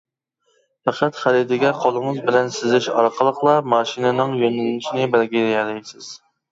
[0.87, 6.15] پەقەت خەرىتىگە قولىڭىز بىلەن سىزىش ئارقىلىقلا ماشىنىنىڭ يۆنىلىشىنى بەلگىلىيەلەيسىز.